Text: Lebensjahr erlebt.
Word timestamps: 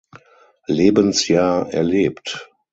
Lebensjahr 0.67 1.69
erlebt. 1.71 2.49